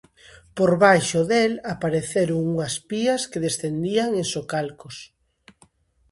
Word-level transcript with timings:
Por 0.57 0.71
baixo 0.85 1.21
del 1.31 1.53
apareceron 1.73 2.39
unhas 2.51 2.75
pías 2.89 3.21
que 3.31 3.43
descendían 3.47 4.09
en 4.21 4.25
socalcos. 4.35 4.95